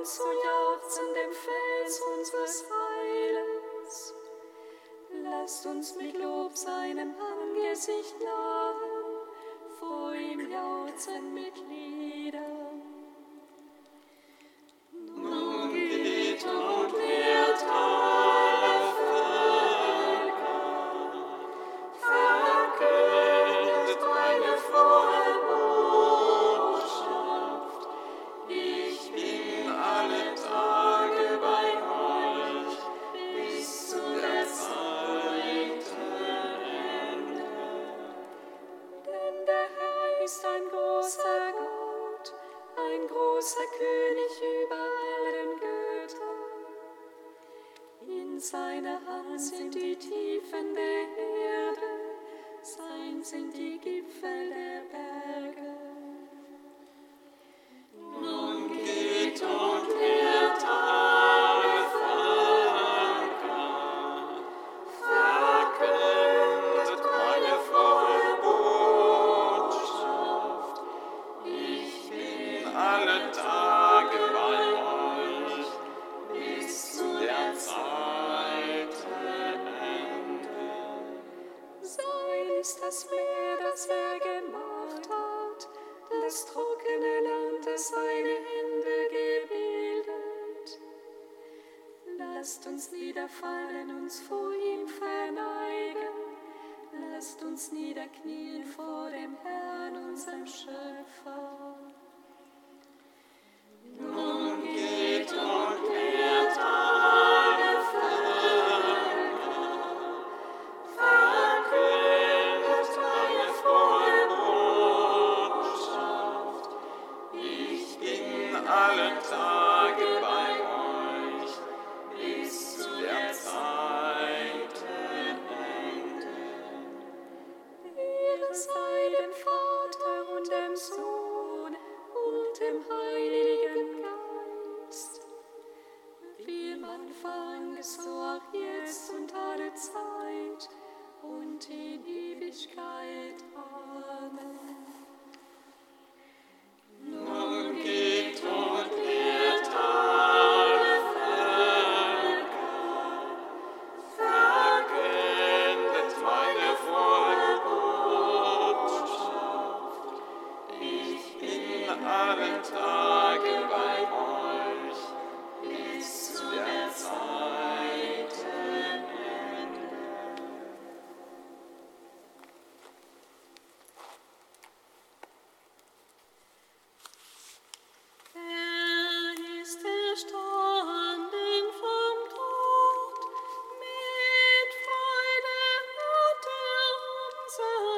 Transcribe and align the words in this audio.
und 0.00 0.44
jauchzen 0.44 1.14
dem 1.14 1.32
Fels 1.32 2.00
unseres 2.16 2.64
Heiles. 2.70 4.14
Lasst 5.22 5.66
uns 5.66 5.94
mit 5.96 6.16
Lob 6.16 6.56
seinem 6.56 7.14
Angesicht 7.20 8.14
nahen, 8.18 9.28
vor 9.78 10.14
ihm 10.14 10.50
jauchzen 10.50 11.34
mit 11.34 11.54
Liebe. 11.68 11.89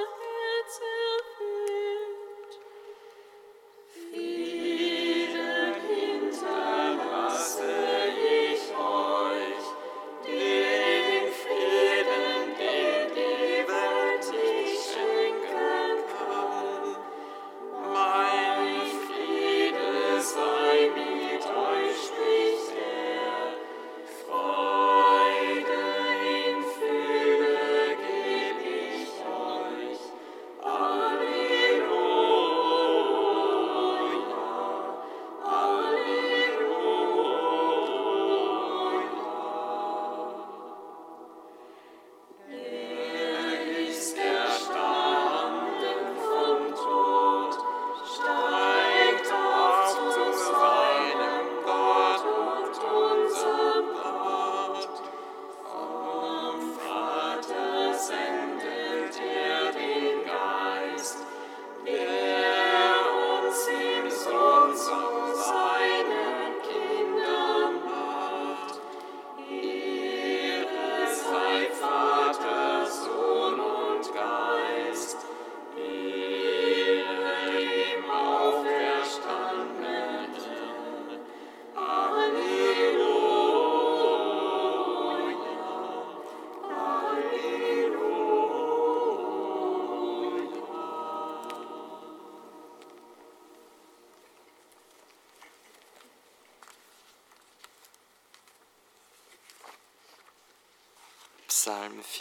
Unser 0.02 1.12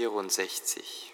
64. 0.10 1.14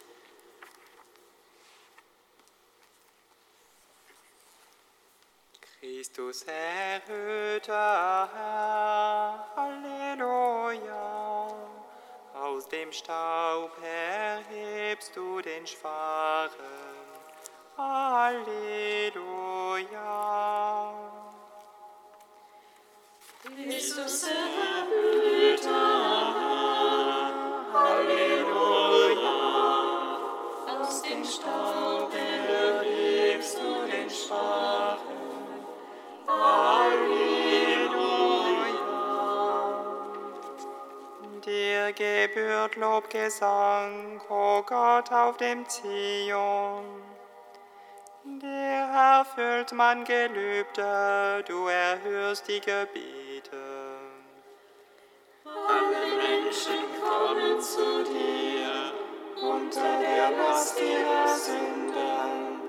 Christus 5.79 6.43
erhöhter 6.43 8.29
Herr, 8.33 9.45
Halleluja. 9.55 11.47
Aus 12.33 12.67
dem 12.69 12.93
Staub 12.93 13.71
erhebst 13.83 15.15
du 15.15 15.41
den 15.41 15.67
Schwachen, 15.67 16.51
Halleluja. 17.77 19.17
Christus 23.43 24.23
erhöhter 24.23 25.16
gebührt 42.27 42.75
Lobgesang, 42.75 44.21
o 44.29 44.61
Gott 44.63 45.11
auf 45.11 45.37
dem 45.37 45.67
Zion. 45.67 46.83
Dir 48.23 48.87
erfüllt 48.93 49.71
man 49.71 50.03
Gelübde, 50.03 51.43
du 51.47 51.67
erhörst 51.67 52.47
die 52.47 52.59
Gebete. 52.59 53.57
Alle 55.45 56.07
Menschen 56.17 56.83
kommen 57.01 57.61
zu 57.61 58.03
dir 58.03 58.93
unter 59.41 59.99
der 59.99 60.31
Last 60.31 60.77
ihrer 60.79 61.27
Sünden. 61.27 62.61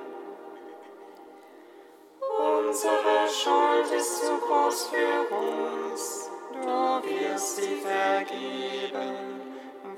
Unsere 2.39 3.29
Schuld 3.29 3.91
ist 3.97 4.25
zu 4.25 4.39
groß 4.39 4.89
für 4.89 5.35
uns, 5.35 6.31
du 6.53 7.09
wirst 7.09 7.57
sie 7.57 7.81
vergeben. 7.83 9.38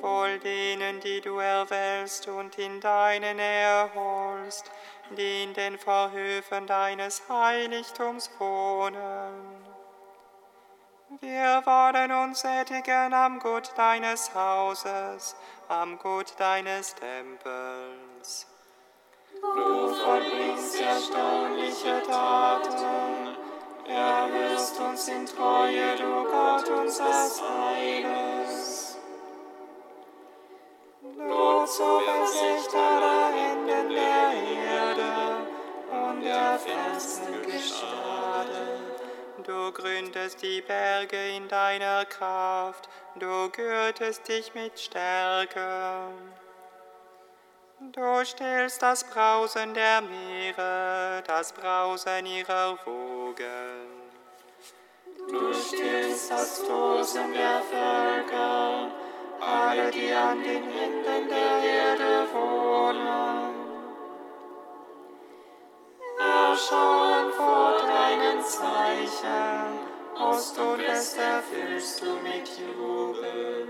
Wohl 0.03 0.39
denen, 0.39 1.01
die 1.01 1.21
du 1.21 1.39
erwählst 1.39 2.29
und 2.29 2.59
in 2.59 2.81
deine 2.81 3.35
Nähe 3.35 3.91
holst, 3.95 4.71
die 5.11 5.45
in 5.45 5.55
den 5.55 5.79
Vorhöfen 5.79 6.67
deines 6.67 7.23
Heiligtums 7.29 8.31
wohnen. 8.39 9.61
Wir 11.21 11.63
wollen 11.67 12.13
uns 12.13 12.41
sättigen 12.41 13.13
am 13.13 13.41
Gut 13.41 13.73
deines 13.77 14.33
Hauses, 14.33 15.35
am 15.69 15.99
Gut 15.99 16.35
deines 16.39 16.95
Tempels. 16.95 18.47
Du 19.41 19.95
vollbringst 19.95 20.81
erstaunliche 20.81 22.03
Taten, 22.07 23.37
erhörst 23.89 24.79
uns 24.79 25.09
in 25.09 25.27
Treue, 25.27 25.97
du 25.97 26.25
Gott 26.25 26.69
unseres 26.69 27.43
Heiles. 27.43 28.40
Du 31.31 31.65
zog 31.65 32.03
Wächter 32.03 33.01
der 33.05 33.53
Enden 33.53 33.91
der 33.91 34.33
Erde 34.75 35.47
und 35.89 36.23
der 36.25 36.59
festen 36.59 37.41
Gestade. 37.43 38.81
Du 39.45 39.71
gründest 39.71 40.43
die 40.43 40.61
Berge 40.61 41.37
in 41.37 41.47
deiner 41.47 42.05
Kraft, 42.07 42.89
du 43.15 43.49
gürtest 43.51 44.27
dich 44.27 44.53
mit 44.55 44.77
Stärke. 44.81 46.09
Du 47.93 48.25
stillst 48.25 48.83
das 48.83 49.05
Brausen 49.05 49.73
der 49.73 50.03
Meere, 50.03 51.23
das 51.29 51.53
Brausen 51.53 52.27
ihrer 52.27 52.77
Wogen. 52.85 53.87
Du 55.29 55.55
stillst 55.55 56.29
das 56.33 56.65
Tosen 56.67 57.33
der 57.33 57.63
Völker, 57.71 58.91
alle, 59.41 59.91
die 59.91 60.13
an 60.13 60.43
den 60.43 60.65
Enden 60.65 61.29
der 61.29 61.63
Erde 61.63 62.29
wohnen. 62.33 63.61
Erschauen 66.19 67.33
vor 67.33 67.79
deinen 67.79 68.43
Zeichen, 68.43 69.91
Ost 70.21 70.59
und 70.59 70.79
West 70.87 71.19
erfüllst 71.19 72.03
du 72.03 72.17
mit 72.23 72.49
Jubel. 72.59 73.69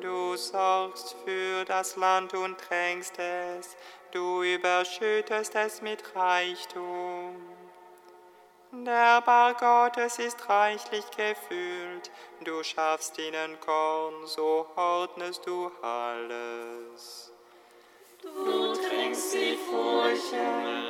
Du 0.00 0.36
sorgst 0.36 1.16
für 1.24 1.64
das 1.64 1.96
Land 1.96 2.34
und 2.34 2.58
tränkst 2.58 3.18
es, 3.18 3.76
du 4.12 4.42
überschüttest 4.42 5.54
es 5.54 5.80
mit 5.80 6.02
Reichtum. 6.14 7.55
Der 8.84 9.22
Bar 9.22 9.54
Gottes 9.54 10.18
ist 10.18 10.50
reichlich 10.50 11.04
gefüllt, 11.10 12.10
du 12.44 12.62
schaffst 12.62 13.18
ihnen 13.18 13.58
Korn, 13.58 14.26
so 14.26 14.66
ordnest 14.76 15.46
du 15.46 15.70
alles. 15.80 17.32
Du 18.22 18.74
trinkst 18.74 19.32
die 19.32 19.56
Furchen, 19.56 20.84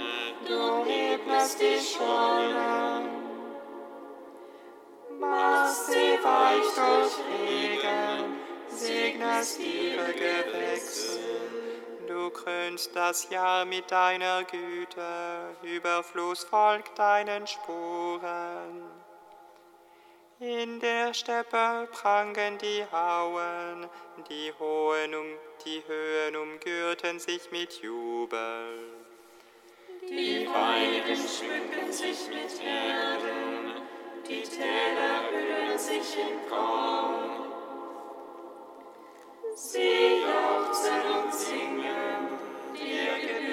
du 0.48 0.84
ebnest 0.90 1.60
die 1.60 1.78
Schollen, 1.78 3.08
machst 5.20 5.86
sie 5.86 6.18
weich 6.24 6.74
durch 6.74 7.14
Regen, 7.40 8.40
segnest 8.68 9.60
ihre 9.60 10.12
Gewächse. 10.12 11.55
Du 12.16 12.30
krönst 12.30 12.96
das 12.96 13.28
Jahr 13.28 13.66
mit 13.66 13.90
deiner 13.90 14.42
Güte, 14.44 15.54
Überfluss 15.62 16.44
folgt 16.44 16.98
deinen 16.98 17.46
Spuren. 17.46 18.84
In 20.40 20.80
der 20.80 21.12
Steppe 21.12 21.86
prangen 21.92 22.56
die 22.56 22.82
Hauen, 22.90 23.86
die, 24.30 24.50
Hohen 24.58 25.14
um, 25.14 25.26
die 25.66 25.82
Höhen 25.86 26.36
umgürten 26.36 27.20
sich 27.20 27.50
mit 27.50 27.82
Jubel. 27.82 28.94
Die 30.08 30.48
Weiden 30.48 31.16
schmücken 31.16 31.92
sich 31.92 32.28
mit 32.30 32.64
Erden, 32.64 33.74
die 34.26 34.42
Täler 34.42 35.20
hüllen 35.30 35.78
sich 35.78 36.16
in 36.16 36.48
Korn. 36.48 37.55
Sie 39.58 40.20
jauchzen 40.20 41.00
und 41.16 41.32
singen, 41.32 42.28
dir 42.74 43.45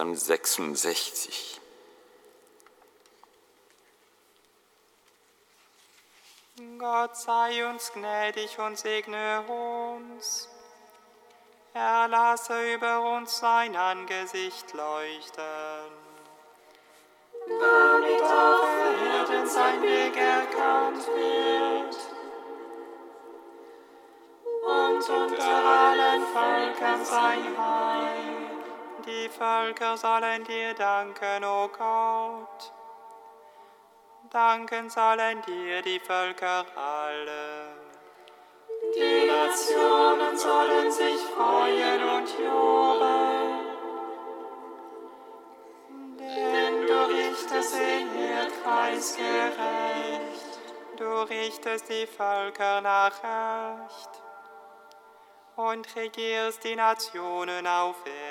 Psalm 0.00 0.14
66. 0.14 1.60
Gott 6.78 7.14
sei 7.18 7.66
uns 7.68 7.92
gnädig 7.92 8.58
und 8.58 8.78
segne 8.78 9.42
uns. 9.42 10.48
Er 11.74 12.08
lasse 12.08 12.72
über 12.72 13.14
uns 13.14 13.40
sein 13.40 13.76
Angesicht 13.76 14.72
leuchten. 14.72 15.92
Damit 17.46 18.22
auf 18.22 18.68
Erden 19.04 19.46
sein 19.46 19.82
Weg 19.82 20.16
Völker 29.30 29.96
sollen 29.96 30.44
dir 30.44 30.74
danken, 30.74 31.44
o 31.44 31.68
Gott. 31.68 32.72
Danken 34.30 34.90
sollen 34.90 35.42
dir 35.42 35.82
die 35.82 35.98
Völker 36.00 36.64
alle. 36.76 37.80
Die 38.94 39.26
Nationen 39.26 40.36
sollen 40.36 40.90
sich 40.90 41.20
freuen 41.34 42.02
und 42.02 42.28
jubeln. 42.38 43.70
Denn 46.18 46.86
du 46.86 47.04
richtest 47.06 47.74
den 47.74 48.08
Erdkreis 48.16 49.16
gerecht, 49.16 50.60
du 50.96 51.22
richtest 51.22 51.88
die 51.88 52.06
Völker 52.06 52.80
nach 52.80 53.12
Recht 53.22 54.10
und 55.56 55.96
regierst 55.96 56.64
die 56.64 56.76
Nationen 56.76 57.66
auf 57.66 57.96
Erden. 58.06 58.29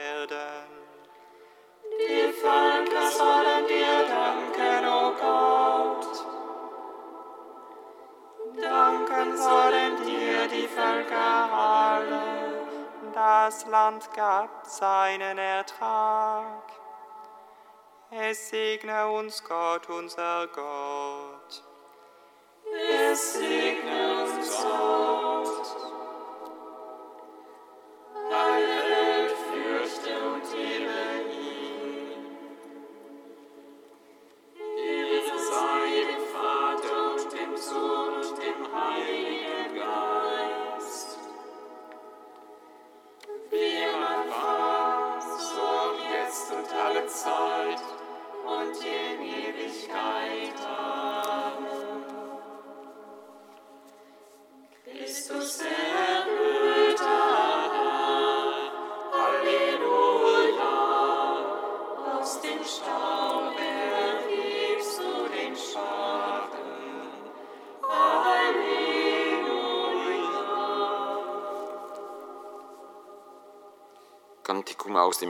Das 13.49 13.65
Land 13.65 14.13
gab 14.13 14.65
seinen 14.65 15.39
Ertrag. 15.39 16.63
Es 18.11 18.49
segne 18.49 19.07
uns 19.09 19.43
Gott, 19.43 19.89
unser 19.89 20.47
Gott. 20.47 21.63
Es 22.89 23.33
segne 23.33 23.58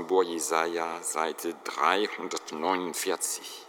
Buch 0.09 0.23
Jesaja, 0.23 1.03
Seite 1.03 1.53
349. 1.65 3.67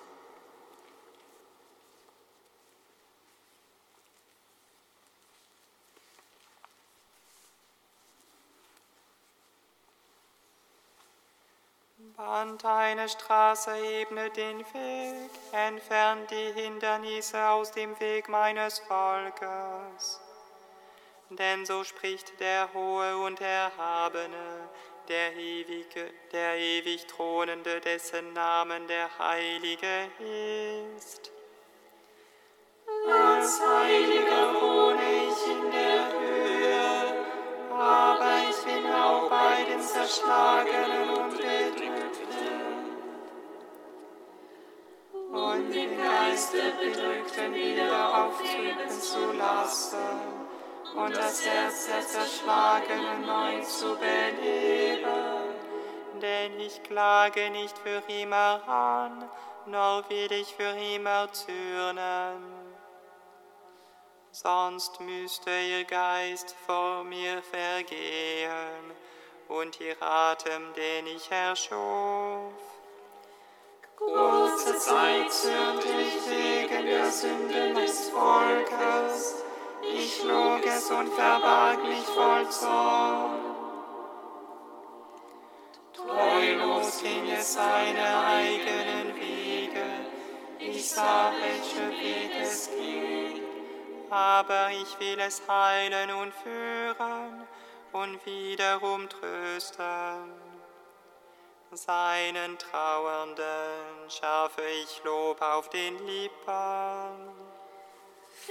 Band 12.16 12.64
eine 12.64 13.06
Straße, 13.06 13.76
ebne 13.76 14.30
den 14.30 14.60
Weg, 14.60 15.30
entfernt 15.52 16.30
die 16.30 16.52
Hindernisse 16.54 17.50
aus 17.50 17.70
dem 17.72 18.00
Weg 18.00 18.30
meines 18.30 18.78
Volkes. 18.78 20.18
Denn 21.28 21.66
so 21.66 21.84
spricht 21.84 22.40
der 22.40 22.72
Hohe 22.72 23.18
und 23.18 23.42
Erhabene, 23.42 24.70
der 25.10 25.36
ewige, 25.36 26.08
der 26.30 26.56
ewig 26.56 27.04
Thronende, 27.06 27.80
dessen 27.80 28.32
Namen 28.32 28.86
der 28.86 29.08
Heilige 29.18 30.08
ist. 30.96 31.32
Als 33.12 33.60
Heiliger 33.60 34.54
wohne 34.54 35.08
ich 35.28 35.50
in 35.50 35.70
der 35.72 36.12
Höhe, 36.12 37.24
aber 37.72 38.30
ich 38.48 38.56
bin 38.64 38.86
auch 38.92 39.28
bei 39.28 39.64
den 39.64 39.80
Zerschlagenen 39.80 41.10
und 41.10 41.30
Bedrückten. 41.30 42.60
Und 45.32 45.74
den 45.74 45.96
Geist 45.98 46.54
der 46.54 46.70
Bedrückten 46.78 47.52
wieder 47.54 48.26
auftreten 48.26 48.90
zu 48.90 49.32
lassen 49.32 50.39
und 50.94 51.16
das 51.16 51.44
Herz 51.46 51.86
der 51.86 52.06
Zerschlagenen 52.06 53.26
neu 53.26 53.62
zu 53.62 53.96
beleben. 53.96 55.40
Denn 56.20 56.58
ich 56.60 56.82
klage 56.82 57.50
nicht 57.50 57.78
für 57.78 58.02
immer 58.08 58.68
an, 58.68 59.28
noch 59.66 60.08
will 60.08 60.32
ich 60.32 60.54
für 60.54 60.76
immer 60.94 61.32
zürnen. 61.32 62.60
Sonst 64.32 65.00
müsste 65.00 65.50
ihr 65.50 65.84
Geist 65.84 66.54
vor 66.66 67.04
mir 67.04 67.42
vergehen 67.42 68.92
und 69.48 69.80
ihr 69.80 70.00
Atem, 70.00 70.72
den 70.74 71.06
ich 71.08 71.30
erschuf. 71.30 72.52
Kurze 73.96 74.78
Zeit 74.78 75.30
zürnte 75.30 75.88
ich 75.88 76.30
wegen 76.30 76.86
der 76.86 77.10
Sünden 77.10 77.74
des 77.74 78.08
Volkes, 78.08 79.39
ich 79.94 80.24
log 80.24 80.64
es 80.64 80.90
und 80.90 81.12
verbarg 81.12 81.82
mich 81.84 82.04
voll 82.06 82.48
Zorn. 82.50 83.50
Treulos 85.92 87.02
ging 87.02 87.30
es 87.30 87.54
seine 87.54 88.26
eigenen 88.26 89.14
Wege, 89.16 89.84
ich 90.58 90.88
sah, 90.88 91.32
welche 91.32 91.90
Weg 91.90 92.30
es 92.42 92.70
ging. 92.70 93.42
Aber 94.10 94.70
ich 94.70 94.98
will 94.98 95.20
es 95.20 95.42
heilen 95.48 96.10
und 96.12 96.32
führen 96.34 97.46
und 97.92 98.26
wiederum 98.26 99.08
trösten. 99.08 100.32
Seinen 101.72 102.58
Trauernden 102.58 104.08
schaffe 104.08 104.62
ich 104.82 105.02
Lob 105.04 105.40
auf 105.40 105.68
den 105.68 106.04
Lippen. 106.04 107.49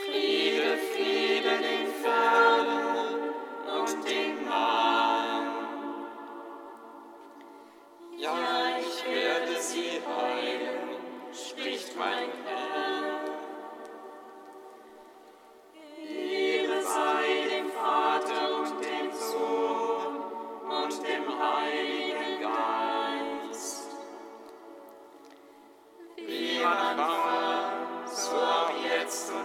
Friede, 0.06 0.78
Friede 0.78 1.58
den 1.58 1.88
Fernen 2.02 3.34
und 3.78 4.10
den 4.10 4.46
Nahen. 4.46 5.48
Ja, 8.18 8.78
ich 8.80 9.06
werde 9.06 9.60
sie 9.60 10.02
heilen, 10.08 10.98
spricht 11.34 11.98
mein 11.98 12.30
Herr. 12.46 12.80
Ehre 16.08 16.82
sei 16.82 17.50
dem 17.50 17.70
Vater 17.70 18.44
und 18.60 18.74
dem 18.84 19.12
Sohn 19.14 20.16
und 20.64 21.04
dem 21.08 21.26
Heiligen 21.40 22.42
Geist. 22.42 23.88
Wie 26.16 26.60
man 26.64 27.00
Anfang, 27.00 27.29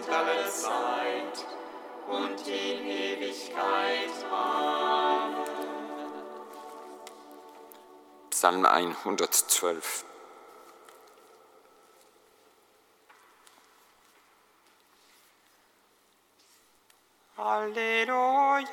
und 0.07 0.12
alle 0.14 0.49
Zeit 0.51 1.47
und 2.07 2.47
in 2.47 2.87
Ewigkeit. 2.87 4.11
Amen. 4.31 5.45
Psalm 8.31 8.67
112. 8.67 10.05
Halleluja, 17.37 18.73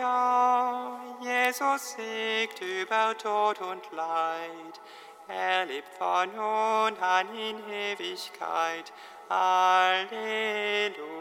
Jesus 1.21 1.91
siegt 1.91 2.61
über 2.61 3.17
Tod 3.17 3.59
und 3.61 3.91
Leid. 3.91 4.81
Er 5.27 5.65
lebt 5.65 5.87
von 5.97 6.33
nun 6.35 6.97
an 6.99 7.33
in 7.33 7.57
Ewigkeit. 7.69 8.91
Halleluja. 9.29 11.20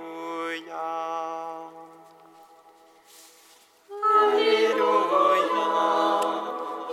Halleluja, 0.50 1.70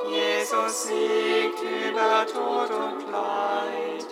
Jesus 0.08 0.84
siegt 0.84 1.62
über 1.62 2.28
Tod 2.28 2.70
und 2.70 3.12
Leid. 3.12 4.06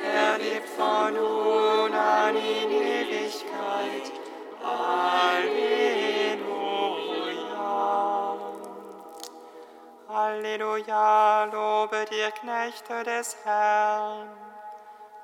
Er 0.00 0.38
lebt 0.38 0.68
von 0.68 1.14
nun 1.14 1.92
an 1.92 2.36
in 2.36 2.70
Ewigkeit. 2.70 4.12
Halleluja. 4.62 5.56
Halleluja, 10.08 11.44
lobet 11.46 12.12
ihr 12.12 12.30
Knechte 12.30 13.02
des 13.02 13.36
Herrn. 13.44 14.28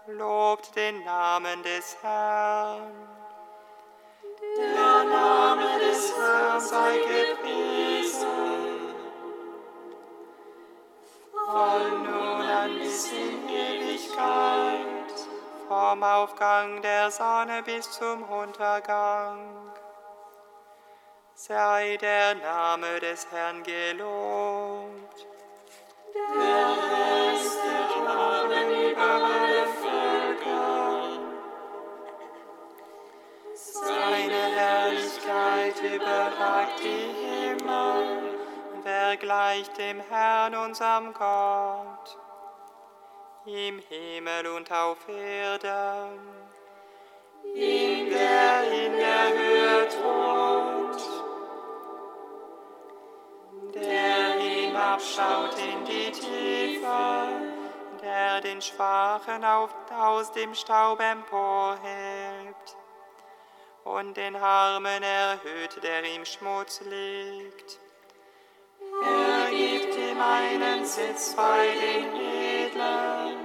Lobt 0.08 0.74
den 0.74 1.04
Namen 1.04 1.62
des 1.62 1.96
Herrn. 2.02 2.90
Der 4.56 5.04
Name 5.04 5.78
des 5.78 6.14
Herrn 6.14 6.60
sei 6.60 6.98
gepriesen. 6.98 8.94
Von 11.32 12.02
nun 12.02 12.46
an 12.46 12.78
bis 12.78 13.10
in 13.12 13.48
Ewigkeit. 13.48 15.16
Vom 15.68 16.02
Aufgang 16.02 16.82
der 16.82 17.10
Sonne 17.10 17.62
bis 17.62 17.90
zum 17.92 18.24
Untergang. 18.24 19.72
Sei 21.34 21.96
der 22.00 22.34
Name 22.34 23.00
des 23.00 23.26
Herrn 23.30 23.62
gelobt. 23.62 25.26
Der 26.14 26.42
Herr 26.42 27.11
überragt 35.82 36.80
die 36.82 37.14
Himmel. 37.22 38.38
Wer 38.82 39.16
gleicht 39.16 39.76
dem 39.78 40.00
Herrn, 40.00 40.54
unserem 40.54 41.12
Gott? 41.12 42.18
Im 43.44 43.80
Himmel 43.88 44.46
und 44.56 44.70
auf 44.70 45.08
Erden. 45.08 46.20
Ihm, 47.54 48.10
der 48.10 48.72
in 48.72 48.96
der 48.96 49.28
Höhe 49.36 49.88
thront, 49.88 51.02
der 53.74 54.40
hinabschaut 54.40 55.56
in 55.58 55.84
die 55.84 56.12
Tiefe, 56.12 57.28
der 58.00 58.40
den 58.40 58.62
Schwachen 58.62 59.44
auf, 59.44 59.74
aus 59.90 60.30
dem 60.32 60.54
Staub 60.54 61.00
emporhebt 61.00 62.21
und 63.84 64.16
den 64.16 64.36
Armen 64.36 65.02
erhöht, 65.02 65.82
der 65.82 66.04
im 66.14 66.24
Schmutz 66.24 66.80
liegt. 66.82 67.78
er 69.04 69.50
gibt 69.50 69.96
ihm 69.96 70.20
einen 70.20 70.84
Sitz 70.84 71.34
bei 71.34 71.66
den 71.74 72.14
Edlen, 72.14 73.38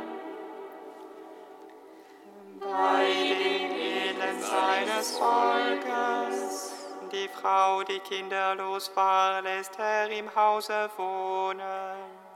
bei 2.59 3.05
den 3.39 3.71
Edlen 3.71 4.41
seines 4.41 5.17
Volkes. 5.17 6.73
Die 7.11 7.29
Frau, 7.29 7.83
die 7.83 7.99
kinderlos 7.99 8.91
war, 8.95 9.41
lässt 9.41 9.79
er 9.79 10.09
im 10.09 10.33
Hause 10.35 10.89
wohnen. 10.97 12.27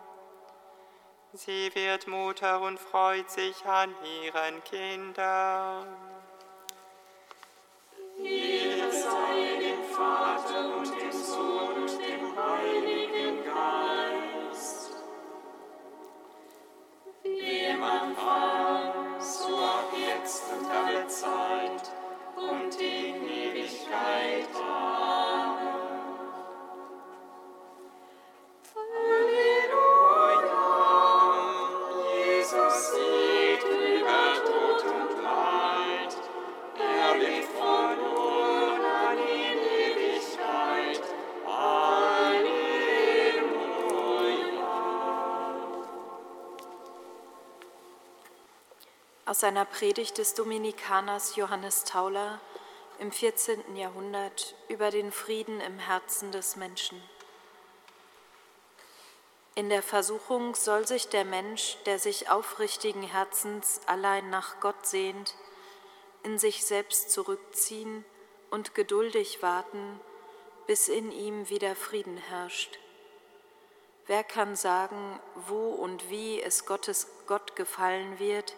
Sie 1.34 1.74
wird 1.76 2.08
Mutter 2.08 2.62
und 2.62 2.80
freut 2.80 3.30
sich 3.30 3.66
an 3.66 3.94
ihren 4.24 4.64
Kindern. 4.64 6.11
Aus 49.32 49.40
seiner 49.40 49.64
Predigt 49.64 50.18
des 50.18 50.34
Dominikaners 50.34 51.38
Johannes 51.38 51.86
Tauler 51.86 52.42
im 53.00 53.14
14. 53.14 53.78
Jahrhundert 53.78 54.56
über 54.68 54.92
den 54.92 55.14
Frieden 55.14 55.62
im 55.62 55.80
Herzen 55.80 56.34
des 56.34 56.58
Menschen. 56.58 57.02
In 59.56 59.70
der 59.70 59.84
Versuchung 59.84 60.54
soll 60.56 60.86
sich 60.86 61.08
der 61.08 61.24
Mensch, 61.24 61.78
der 61.86 61.98
sich 61.98 62.30
aufrichtigen 62.30 63.04
Herzens 63.04 63.80
allein 63.86 64.30
nach 64.30 64.60
Gott 64.60 64.86
sehnt, 64.86 65.36
in 66.24 66.38
sich 66.38 66.66
selbst 66.66 67.10
zurückziehen 67.10 68.04
und 68.50 68.76
geduldig 68.76 69.42
warten, 69.42 70.02
bis 70.68 70.90
in 70.90 71.10
ihm 71.10 71.48
wieder 71.48 71.78
Frieden 71.78 72.18
herrscht. 72.18 72.80
Wer 74.08 74.26
kann 74.26 74.58
sagen, 74.58 75.22
wo 75.48 75.70
und 75.70 76.10
wie 76.10 76.42
es 76.42 76.66
Gottes 76.66 77.08
Gott 77.28 77.56
gefallen 77.56 78.20
wird, 78.20 78.58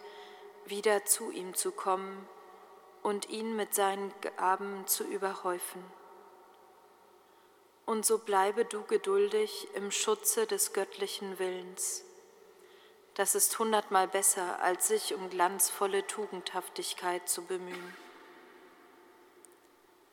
wieder 0.66 1.04
zu 1.04 1.30
ihm 1.30 1.54
zu 1.54 1.72
kommen 1.72 2.28
und 3.02 3.28
ihn 3.28 3.54
mit 3.54 3.74
seinen 3.74 4.12
Gaben 4.20 4.86
zu 4.86 5.04
überhäufen. 5.04 5.84
Und 7.86 8.06
so 8.06 8.18
bleibe 8.18 8.64
du 8.64 8.82
geduldig 8.84 9.68
im 9.74 9.90
Schutze 9.90 10.46
des 10.46 10.72
göttlichen 10.72 11.38
Willens. 11.38 12.04
Das 13.12 13.34
ist 13.34 13.58
hundertmal 13.58 14.08
besser, 14.08 14.60
als 14.62 14.88
sich 14.88 15.14
um 15.14 15.28
glanzvolle 15.28 16.06
Tugendhaftigkeit 16.06 17.28
zu 17.28 17.44
bemühen. 17.44 17.96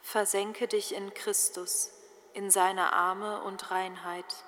Versenke 0.02 0.68
dich 0.68 0.94
in 0.94 1.14
Christus, 1.14 1.94
in 2.34 2.52
seine 2.52 2.92
Arme 2.92 3.42
und 3.44 3.72
Reinheit, 3.72 4.44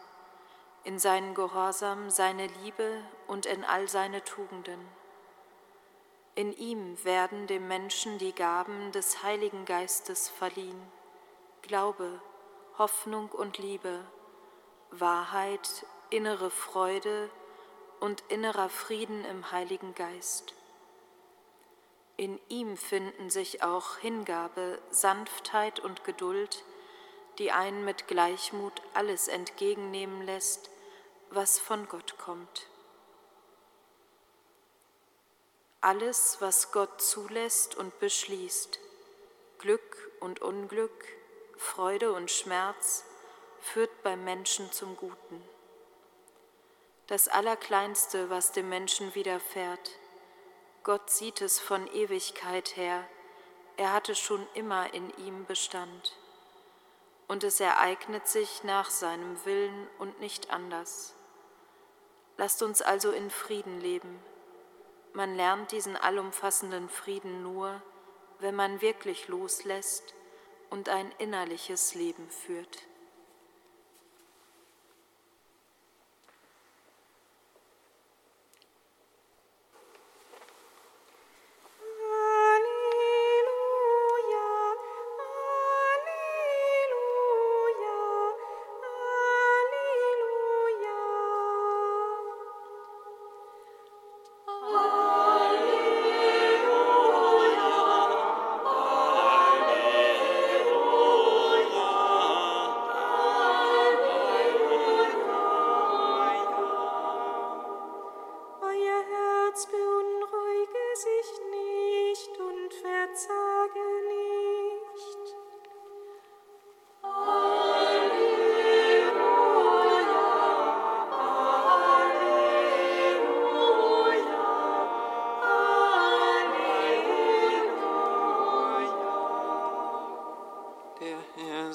in 0.84 1.00
seinen 1.00 1.34
Gehorsam, 1.34 2.10
seine 2.10 2.48
Liebe 2.48 3.02
und 3.28 3.46
in 3.46 3.64
all 3.64 3.88
seine 3.88 4.24
Tugenden 4.24 4.86
in 6.36 6.52
ihm 6.58 7.04
werden 7.04 7.46
dem 7.48 7.68
Menschen 7.68 8.18
die 8.18 8.34
Gaben 8.34 8.92
des 8.92 9.22
Heiligen 9.22 9.66
Geistes 9.66 10.30
verliehen. 10.30 10.82
Glaube, 11.62 12.22
Hoffnung 12.78 13.30
und 13.30 13.60
Liebe, 13.60 14.00
Wahrheit, 14.90 15.86
innere 16.10 16.50
Freude 16.50 17.30
und 18.00 18.24
innerer 18.30 18.70
Frieden 18.70 19.26
im 19.26 19.52
Heiligen 19.52 19.94
Geist. 19.94 20.56
In 22.18 22.40
ihm 22.50 22.78
finden 22.78 23.30
sich 23.30 23.64
auch 23.64 23.98
Hingabe, 23.98 24.80
Sanftheit 24.90 25.80
und 25.80 26.04
Geduld, 26.04 26.64
die 27.40 27.52
einen 27.52 27.86
mit 27.86 28.08
Gleichmut 28.08 28.82
alles 28.94 29.28
entgegennehmen 29.28 30.24
lässt, 30.24 30.70
was 31.30 31.60
von 31.60 31.88
Gott 31.88 32.18
kommt. 32.18 32.68
Alles, 35.84 36.38
was 36.40 36.72
Gott 36.72 37.02
zulässt 37.02 37.76
und 37.76 38.00
beschließt, 38.00 38.80
Glück 39.60 40.12
und 40.22 40.42
Unglück, 40.42 41.06
Freude 41.58 42.14
und 42.14 42.32
Schmerz, 42.32 43.04
führt 43.60 44.02
beim 44.02 44.24
Menschen 44.24 44.72
zum 44.72 44.96
Guten. 44.96 45.44
Das 47.08 47.28
Allerkleinste, 47.28 48.30
was 48.30 48.54
dem 48.54 48.70
Menschen 48.70 49.14
widerfährt, 49.14 49.92
Gott 50.84 51.10
sieht 51.10 51.42
es 51.42 51.60
von 51.60 51.88
Ewigkeit 51.94 52.78
her, 52.78 53.06
er 53.76 53.92
hatte 53.92 54.16
schon 54.16 54.46
immer 54.54 54.94
in 54.94 55.10
ihm 55.18 55.46
Bestand. 55.46 56.18
Und 57.28 57.44
es 57.44 57.60
ereignet 57.60 58.28
sich 58.28 58.64
nach 58.64 58.90
seinem 58.90 59.44
Willen 59.46 59.88
und 59.98 60.20
nicht 60.20 60.50
anders. 60.50 61.14
Lasst 62.38 62.62
uns 62.64 62.82
also 62.82 63.12
in 63.12 63.30
Frieden 63.30 63.82
leben 63.82 64.20
man 65.14 65.36
lernt 65.36 65.72
diesen 65.72 65.96
allumfassenden 65.96 66.90
Frieden 66.90 67.44
nur, 67.44 67.82
wenn 68.40 68.56
man 68.56 68.82
wirklich 68.82 69.28
loslässt 69.28 70.16
und 70.70 70.90
ein 70.90 71.12
innerliches 71.20 71.96
Leben 71.96 72.30
führt. 72.30 72.84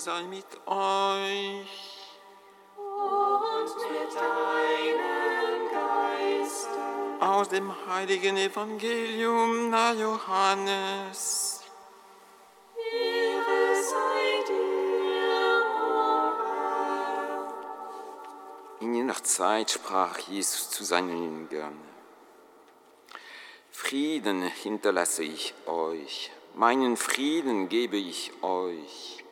Sei 0.08 0.22
mit 0.22 0.52
euch. 0.64 1.74
Und 2.76 3.74
mit 3.92 4.10
deinem 4.14 5.60
Geiste. 5.78 6.78
Aus 7.20 7.48
dem 7.50 7.68
heiligen 7.86 8.38
Evangelium 8.38 9.68
nach 9.68 9.94
Johannes. 9.94 11.62
Ehre 12.90 13.82
sei 13.92 14.22
dir, 14.48 15.60
o 15.84 16.30
Herr. 16.52 17.48
In 18.80 18.94
jener 18.94 19.22
Zeit 19.22 19.72
sprach 19.72 20.18
Jesus 20.20 20.70
zu 20.70 20.84
seinen 20.84 21.22
Jüngern, 21.22 21.78
Frieden 23.70 24.40
hinterlasse 24.42 25.22
ich 25.22 25.54
euch, 25.66 26.30
meinen 26.54 26.96
Frieden 26.96 27.68
gebe 27.68 27.98
ich 27.98 28.32
euch. 28.42 29.22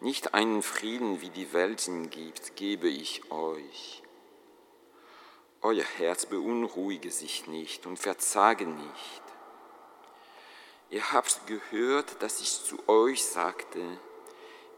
Nicht 0.00 0.32
einen 0.32 0.62
Frieden, 0.62 1.20
wie 1.20 1.30
die 1.30 1.52
Welt 1.52 1.88
ihn 1.88 2.08
gibt, 2.08 2.54
gebe 2.54 2.88
ich 2.88 3.32
euch. 3.32 4.02
Euer 5.60 5.84
Herz 5.96 6.26
beunruhige 6.26 7.10
sich 7.10 7.48
nicht 7.48 7.84
und 7.84 7.98
verzage 7.98 8.64
nicht. 8.64 9.22
Ihr 10.90 11.12
habt 11.12 11.48
gehört, 11.48 12.22
dass 12.22 12.40
ich 12.40 12.62
zu 12.62 12.88
euch 12.88 13.24
sagte, 13.24 13.80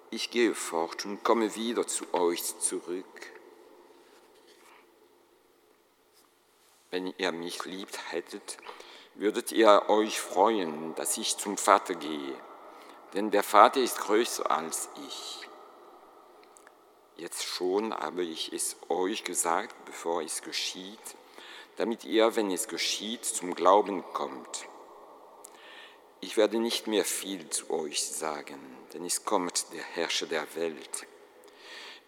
ich 0.09 0.31
gehe 0.31 0.55
fort 0.55 1.05
und 1.05 1.23
komme 1.23 1.55
wieder 1.55 1.87
zu 1.87 2.15
euch 2.15 2.59
zurück. 2.59 3.05
Wenn 6.91 7.13
ihr 7.19 7.31
mich 7.31 7.67
liebt 7.67 8.11
hättet, 8.11 8.57
würdet 9.17 9.53
ihr 9.53 9.85
euch 9.89 10.19
freuen, 10.19 10.95
dass 10.95 11.19
ich 11.19 11.37
zum 11.37 11.59
Vater 11.59 11.95
gehe 11.95 12.50
denn 13.15 13.31
der 13.31 13.43
Vater 13.43 13.81
ist 13.81 13.99
größer 13.99 14.51
als 14.51 14.89
ich. 15.07 15.49
Jetzt 17.17 17.45
schon 17.45 17.93
habe 17.93 18.23
ich 18.23 18.53
es 18.53 18.77
euch 18.89 19.25
gesagt, 19.25 19.75
bevor 19.85 20.23
es 20.23 20.43
geschieht, 20.43 20.99
damit 21.77 22.05
ihr, 22.05 22.37
wenn 22.37 22.51
es 22.51 22.69
geschieht, 22.69 23.25
zum 23.25 23.55
Glauben 23.55 24.03
kommt. 24.13 24.67
Ich 26.21 26.37
werde 26.37 26.59
nicht 26.59 26.87
mehr 26.87 27.05
viel 27.05 27.49
zu 27.51 27.71
euch 27.71 28.03
sagen, 28.03 28.59
denn 28.93 29.05
es 29.05 29.25
kommt 29.25 29.73
der 29.73 29.83
Herrscher 29.83 30.27
der 30.27 30.55
Welt. 30.55 31.07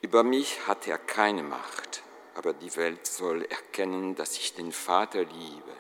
Über 0.02 0.22
mich 0.22 0.66
hat 0.66 0.88
er 0.88 0.98
keine 0.98 1.42
Macht, 1.42 2.02
aber 2.34 2.52
die 2.52 2.74
Welt 2.76 3.06
soll 3.06 3.44
erkennen, 3.44 4.14
dass 4.14 4.36
ich 4.36 4.54
den 4.54 4.72
Vater 4.72 5.24
liebe 5.24 5.76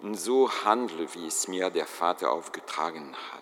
und 0.00 0.14
so 0.14 0.50
handle, 0.64 1.12
wie 1.14 1.26
es 1.26 1.48
mir 1.48 1.70
der 1.70 1.86
Vater 1.86 2.30
aufgetragen 2.30 3.14
hat. 3.32 3.41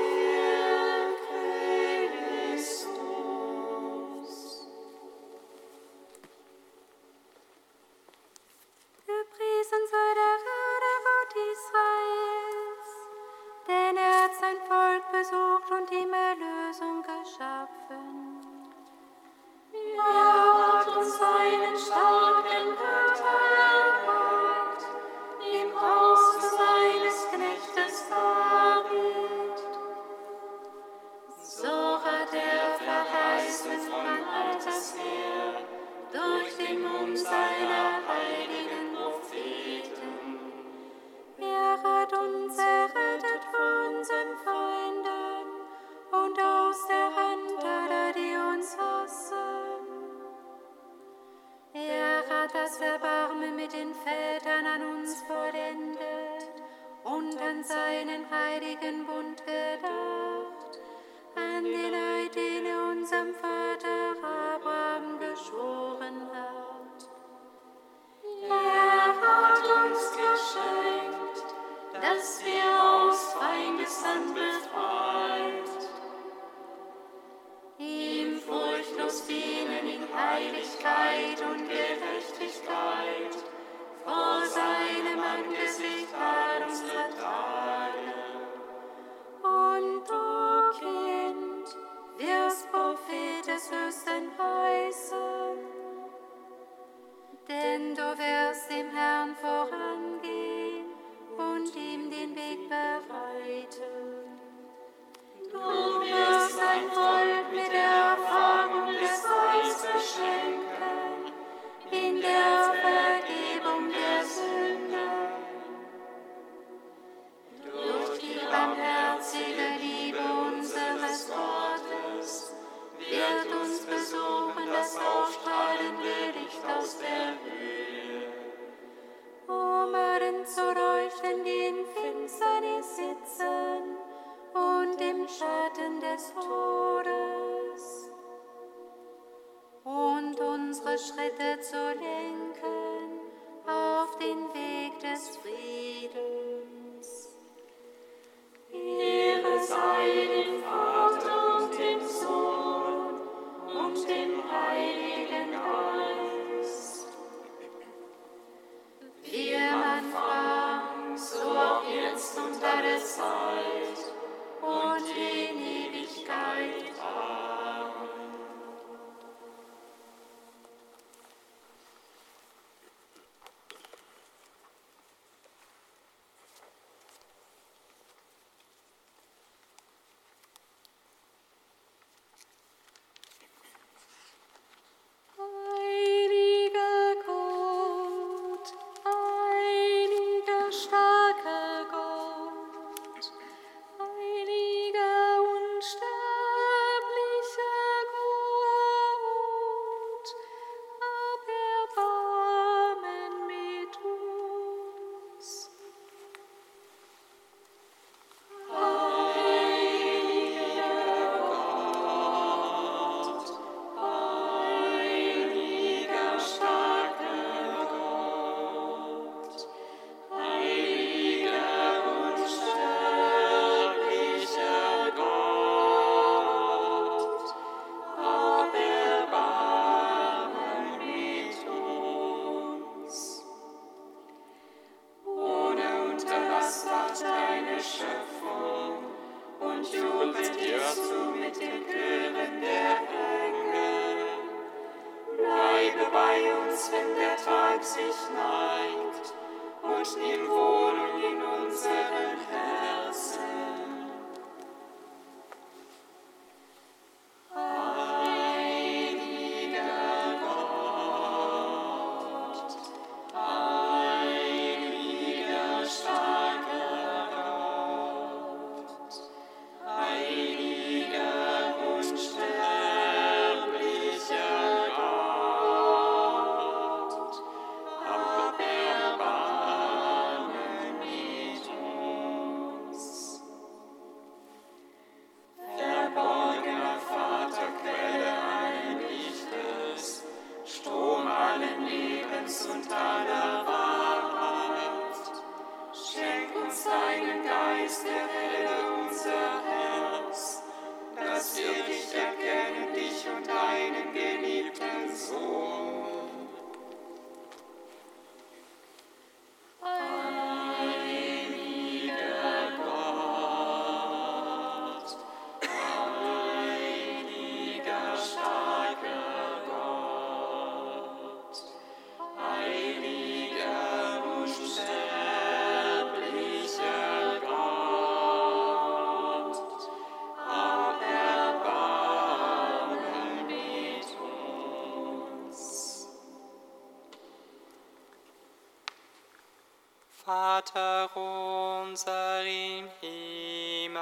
Vater 340.25 341.09
unser 341.15 342.43
im 342.43 342.87
Himmel. 342.99 343.99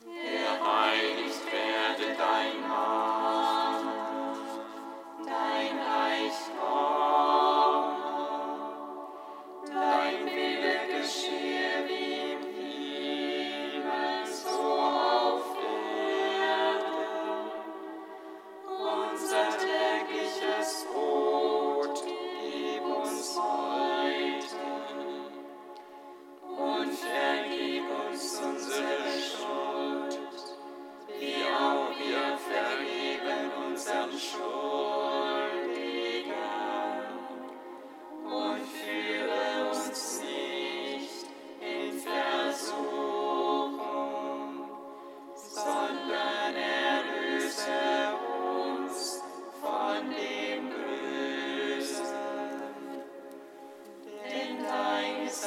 Geheiligt 0.00 1.44
werde 1.52 2.16
dein 2.16 2.60
Name, 2.62 3.92
dein 5.26 5.78
Reich 5.78 6.40
komme, 6.58 7.96
dein 9.66 10.24
Wille 10.24 10.76
geschehe 10.88 11.75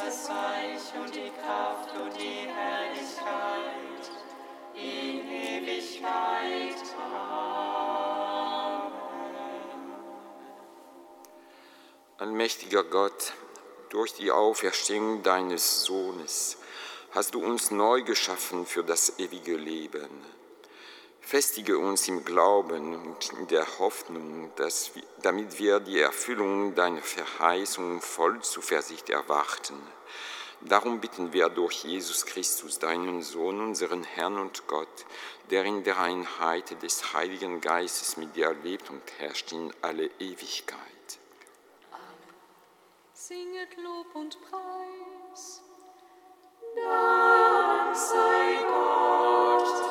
das 0.06 0.30
Reich 0.30 1.04
und 1.04 1.14
die 1.14 1.32
Kraft 1.42 1.96
und 1.96 2.16
die 2.16 2.48
Herrlichkeit 2.48 4.12
in 4.74 5.28
Ewigkeit. 5.28 6.76
Amen. 7.14 7.70
Allmächtiger 12.18 12.84
Gott, 12.84 13.34
durch 13.90 14.14
die 14.14 14.32
Auferstehung 14.32 15.24
deines 15.24 15.84
Sohnes 15.84 16.58
hast 17.12 17.34
du 17.34 17.44
uns 17.44 17.72
neu 17.72 18.04
geschaffen 18.04 18.66
für 18.66 18.84
das 18.84 19.20
ewige 19.20 19.56
Leben. 19.56 20.38
Festige 21.30 21.78
uns 21.78 22.08
im 22.08 22.26
Glauben 22.26 22.96
und 22.96 23.34
in 23.34 23.46
der 23.50 23.78
Hoffnung, 23.78 24.52
dass 24.56 24.96
wir, 24.96 25.04
damit 25.22 25.60
wir 25.60 25.80
die 25.80 26.00
Erfüllung 26.00 26.74
deiner 26.74 27.04
Verheißung 27.04 28.02
voll 28.02 28.42
Zuversicht 28.42 29.12
erwarten. 29.12 29.80
Darum 30.62 31.00
bitten 31.00 31.32
wir 31.32 31.50
durch 31.50 31.84
Jesus 31.84 32.26
Christus, 32.26 32.80
deinen 32.80 33.22
Sohn, 33.22 33.62
unseren 33.62 34.04
Herrn 34.04 34.39
und 34.39 34.65
Gott, 34.65 35.06
der 35.52 35.65
in 35.65 35.84
der 35.84 36.00
Einheit 36.00 36.82
des 36.82 37.13
Heiligen 37.13 37.62
Geistes 37.62 38.18
mit 38.18 38.36
dir 38.36 38.56
lebt 38.63 38.89
und 38.89 39.04
herrscht 39.20 39.52
in 39.52 39.72
alle 39.84 40.10
Ewigkeit. 40.18 40.80
Singet 43.13 43.78
Lob 43.78 44.15
und 44.15 44.36
Preis. 44.50 45.62
Dank 46.76 47.96
sei 47.96 48.65
Gott. 48.68 49.88